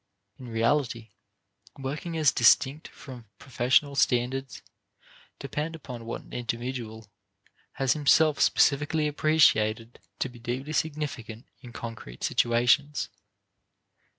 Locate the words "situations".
12.23-13.09